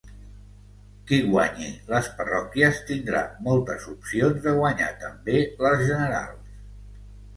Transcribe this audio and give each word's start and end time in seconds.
Qui 1.09 1.17
guanyi 1.33 1.67
les 1.91 2.09
parròquies 2.21 2.81
tindrà 2.89 3.21
moltes 3.51 3.87
opcions 3.95 4.41
de 4.47 4.55
guanyar 4.61 4.89
també 5.05 5.37
les 5.67 5.85
generals. 5.91 6.61